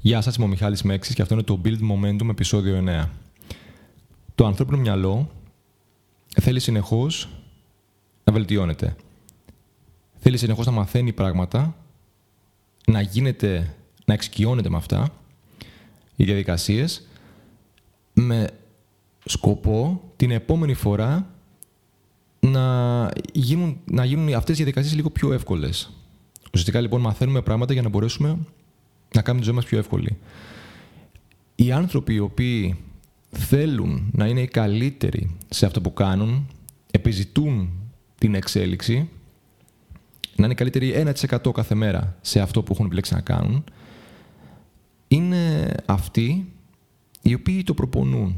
[0.00, 3.08] Γεια σας, είμαι ο Μιχάλης Μέξης και αυτό είναι το Build Momentum επεισόδιο 9.
[4.34, 5.30] Το ανθρώπινο μυαλό
[6.40, 7.28] θέλει συνεχώς
[8.24, 8.96] να βελτιώνεται.
[10.18, 11.76] Θέλει συνεχώς να μαθαίνει πράγματα,
[12.86, 13.74] να γίνεται,
[14.04, 15.08] να εξοικειώνεται με αυτά,
[16.16, 17.06] οι διαδικασίες,
[18.12, 18.48] με
[19.24, 21.30] σκοπό την επόμενη φορά
[22.40, 25.90] να γίνουν, να γίνουν αυτές οι διαδικασίες λίγο πιο εύκολες.
[26.46, 28.38] Ουσιαστικά λοιπόν μαθαίνουμε πράγματα για να μπορέσουμε
[29.14, 30.18] να κάνουμε τη ζωή μας πιο εύκολη.
[31.54, 32.76] Οι άνθρωποι οι οποίοι
[33.30, 36.46] θέλουν να είναι οι καλύτεροι σε αυτό που κάνουν,
[36.90, 37.70] επιζητούν
[38.18, 39.08] την εξέλιξη,
[40.36, 43.64] να είναι καλύτεροι 1% κάθε μέρα σε αυτό που έχουν επιλέξει να κάνουν,
[45.08, 46.52] είναι αυτοί
[47.22, 48.36] οι οποίοι το προπονούν.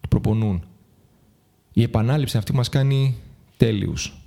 [0.00, 0.62] Το προπονούν.
[1.72, 3.16] Η επανάληψη αυτή μας κάνει
[3.56, 4.20] τέλειους.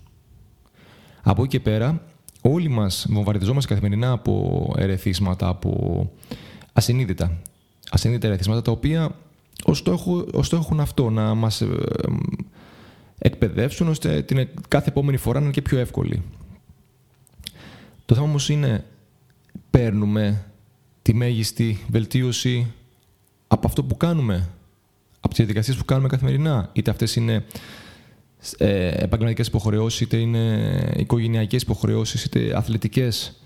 [1.22, 2.09] Από εκεί και πέρα,
[2.54, 6.12] όλοι μας βομβαρδιζόμαστε καθημερινά από ερεθίσματα, από
[6.74, 7.38] ασυνείδητα.
[7.90, 9.16] Ασυνείδητα ερεθίσματα τα οποία
[9.64, 11.68] ως στόχο, έχουν αυτό, να μας ε,
[13.18, 16.24] εκπαιδεύσουν ώστε την κάθε επόμενη φορά να είναι και πιο εύκολη.
[18.06, 18.86] Το θέμα όμως είναι
[19.70, 20.46] παίρνουμε
[21.02, 22.74] τη μέγιστη βελτίωση
[23.48, 24.50] από αυτό που κάνουμε,
[25.20, 26.70] από τις διαδικασίες που κάνουμε καθημερινά.
[26.74, 27.46] Είτε αυτές είναι
[28.58, 33.42] ε, επαγγελματικές υποχρεώσεις, είτε είναι οικογενειακές υποχρεώσεις, είτε αθλητικές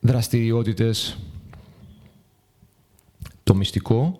[0.00, 1.18] δραστηριότητες.
[3.42, 4.18] Το μυστικό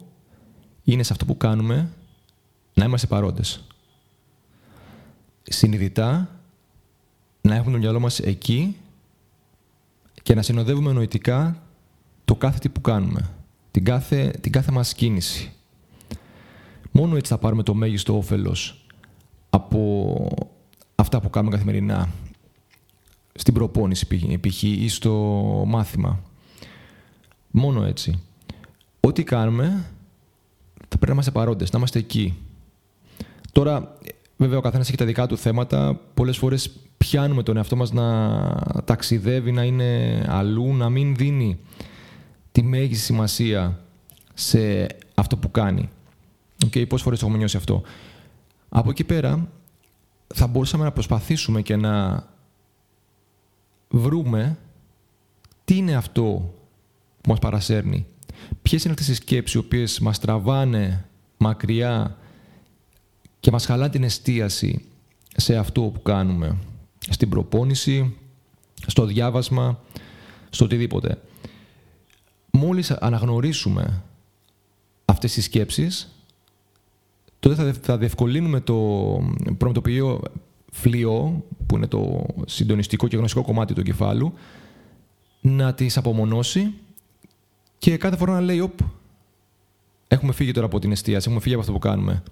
[0.84, 1.92] είναι σε αυτό που κάνουμε
[2.74, 3.64] να είμαστε παρόντες.
[5.42, 6.40] Συνειδητά
[7.40, 8.76] να έχουμε το μυαλό μας εκεί
[10.22, 11.62] και να συνοδεύουμε νοητικά
[12.24, 13.30] το κάθε τι που κάνουμε,
[13.70, 15.52] την κάθε, την κάθε μας κίνηση.
[16.90, 18.83] Μόνο έτσι θα πάρουμε το μέγιστο όφελος
[19.54, 20.28] από
[20.94, 22.08] αυτά που κάνουμε καθημερινά
[23.34, 24.06] στην προπόνηση
[24.40, 24.62] π.χ.
[24.62, 25.12] ή στο
[25.66, 26.20] μάθημα.
[27.50, 28.22] Μόνο έτσι.
[29.00, 29.84] Ό,τι κάνουμε
[30.74, 32.34] θα πρέπει να είμαστε παρόντες, να είμαστε εκεί.
[33.52, 33.98] Τώρα,
[34.36, 36.00] βέβαια, ο καθένας έχει τα δικά του θέματα.
[36.14, 38.38] Πολλές φορές πιάνουμε τον εαυτό μας να
[38.84, 41.58] ταξιδεύει, να είναι αλλού, να μην δίνει
[42.52, 43.80] τη μέγιστη σημασία
[44.34, 45.88] σε αυτό που κάνει.
[46.64, 47.82] Okay, πόσες φορές έχουμε νιώσει αυτό.
[48.76, 49.48] Από εκεί πέρα
[50.34, 52.24] θα μπορούσαμε να προσπαθήσουμε και να
[53.88, 54.58] βρούμε
[55.64, 56.54] τι είναι αυτό
[57.20, 58.06] που μας παρασέρνει.
[58.62, 62.16] Ποιες είναι αυτές οι σκέψεις οι οποίες μας τραβάνε μακριά
[63.40, 64.84] και μας χαλάνε την εστίαση
[65.36, 66.56] σε αυτό που κάνουμε.
[66.98, 68.16] Στην προπόνηση,
[68.86, 69.80] στο διάβασμα,
[70.50, 71.20] στο οτιδήποτε.
[72.50, 74.02] Μόλις αναγνωρίσουμε
[75.04, 76.13] αυτές τις σκέψεις,
[77.48, 78.76] τότε θα διευκολύνουμε το
[79.58, 80.20] προμετωπιείο
[80.72, 84.32] φλοιό, που είναι το συντονιστικό και γνωστικό κομμάτι του κεφάλου,
[85.40, 86.74] να τις απομονώσει
[87.78, 88.78] και κάθε φορά να λέει «Οπ,
[90.08, 92.22] έχουμε φύγει τώρα από την εστίαση, έχουμε φύγει από αυτό που κάνουμε».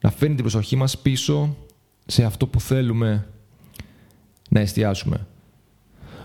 [0.00, 1.56] Να φέρνει την προσοχή μας πίσω
[2.06, 3.28] σε αυτό που θέλουμε
[4.48, 5.26] να εστιάσουμε.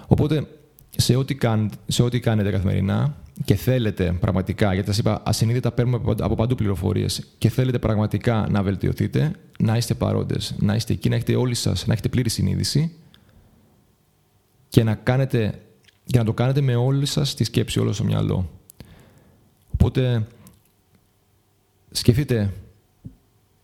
[0.08, 0.48] Οπότε,
[0.97, 1.38] σε ό,τι,
[1.88, 3.16] σε ό,τι κάνετε καθημερινά,
[3.46, 8.63] και θέλετε πραγματικά, γιατί σας είπα, ασυνείδητα παίρνουμε από παντού πληροφορίες και θέλετε πραγματικά να
[8.63, 12.91] βελτιωθείτε, να είστε παρόντες, να είστε εκεί, να έχετε όλοι σας, να έχετε πλήρη συνείδηση
[14.69, 15.62] και να, κάνετε,
[16.06, 18.50] και να το κάνετε με όλη σας τη σκέψη, όλο στο μυαλό.
[19.74, 20.28] Οπότε
[21.91, 22.53] σκεφτείτε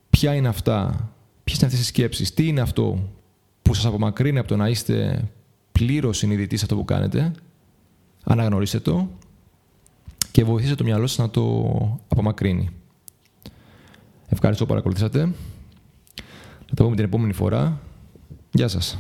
[0.10, 1.10] ποια είναι αυτά,
[1.44, 3.10] ποιες είναι αυτές οι σκέψεις, τι είναι αυτό
[3.62, 5.28] που σας απομακρύνει από το να είστε
[5.78, 7.32] πλήρως συνειδητοί σε αυτό που κάνετε.
[8.24, 9.10] Αναγνωρίστε το
[10.32, 12.70] και βοηθήστε το μυαλό σας να το απομακρύνει.
[14.28, 15.34] Ευχαριστώ που παρακολουθήσατε.
[16.68, 17.80] Θα τα πούμε την επόμενη φορά.
[18.52, 18.98] Γεια σας.